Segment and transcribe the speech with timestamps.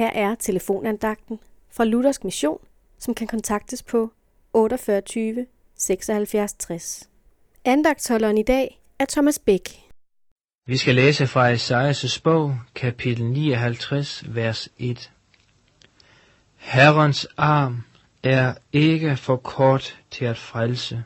[0.00, 1.38] Her er telefonandagten
[1.72, 2.58] fra Luthersk Mission,
[2.98, 4.12] som kan kontaktes på
[4.52, 7.08] 48 76 60.
[7.64, 9.68] Andagtholderen i dag er Thomas Bæk.
[10.66, 15.12] Vi skal læse fra Esajas' bog, kapitel 59, vers 1.
[16.56, 17.82] Herrens arm
[18.22, 21.04] er ikke for kort til at frelse,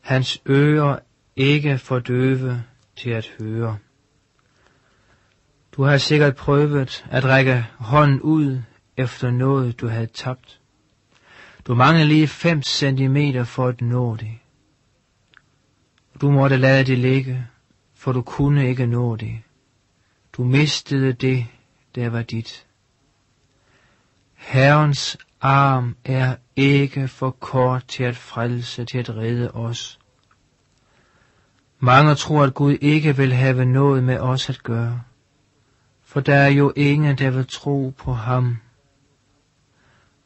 [0.00, 0.98] hans ører
[1.36, 2.64] ikke for døve
[2.96, 3.78] til at høre.
[5.80, 8.62] Du har sikkert prøvet at række hånden ud
[8.96, 10.60] efter noget, du havde tabt.
[11.66, 14.38] Du mangler lige 5 centimeter for at nå det.
[16.20, 17.46] Du måtte lade det ligge,
[17.94, 19.40] for du kunne ikke nå det.
[20.32, 21.46] Du mistede det,
[21.94, 22.66] der var dit.
[24.34, 29.98] Herrens arm er ikke for kort til at frelse, til at redde os.
[31.78, 35.00] Mange tror, at Gud ikke vil have noget med os at gøre,
[36.10, 38.56] for der er jo ingen, der vil tro på ham.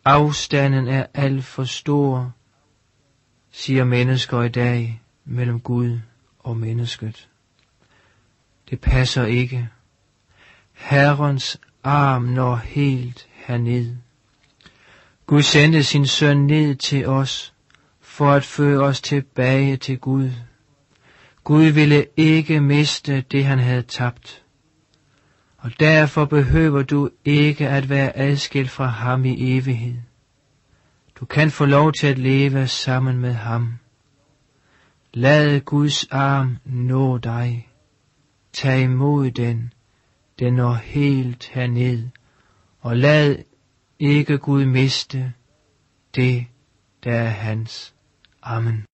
[0.04, 2.32] Afstanden er alt for stor,
[3.50, 5.98] siger mennesker i dag, mellem Gud
[6.38, 7.28] og mennesket.
[8.70, 9.68] Det passer ikke.
[10.72, 13.96] Herrens arm når helt herned.
[15.26, 17.54] Gud sendte sin søn ned til os,
[18.00, 20.30] for at føre os tilbage til Gud.
[21.44, 24.43] Gud ville ikke miste det, han havde tabt.
[25.64, 29.96] Og derfor behøver du ikke at være adskilt fra ham i evighed.
[31.20, 33.78] Du kan få lov til at leve sammen med ham.
[35.14, 37.68] Lad Guds arm nå dig.
[38.52, 39.72] Tag imod den.
[40.38, 42.08] Den når helt herned.
[42.80, 43.36] Og lad
[43.98, 45.32] ikke Gud miste
[46.14, 46.46] det,
[47.04, 47.94] der er hans.
[48.42, 48.84] Amen.